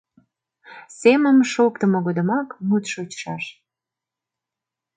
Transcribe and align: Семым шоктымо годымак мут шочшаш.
Семым 0.99 1.37
шоктымо 1.53 1.99
годымак 2.07 2.49
мут 2.67 2.83
шочшаш. 2.93 3.43